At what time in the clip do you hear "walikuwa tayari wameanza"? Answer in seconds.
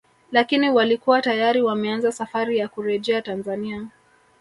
0.69-2.11